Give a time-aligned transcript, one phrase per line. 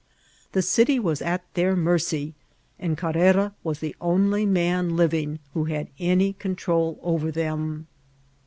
[0.53, 2.33] The city was at their mercy,
[2.79, 7.85] and Carrera was the only man living who had any control over them.